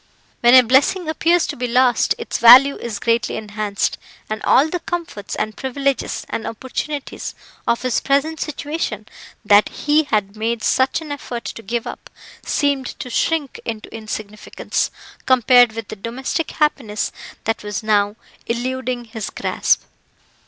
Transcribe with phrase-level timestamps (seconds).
[0.39, 3.99] When a blessing appears to be lost its value is greatly enhanced,
[4.31, 7.35] and all the comforts, and privileges, and opportunities,
[7.67, 9.07] of his present situation,
[9.45, 12.09] that he had made such an effort to give up,
[12.43, 14.89] seemed to shrink into insignificance,
[15.27, 17.11] compared with the domestic happiness
[17.43, 18.15] that was now
[18.47, 19.83] eluding his grasp.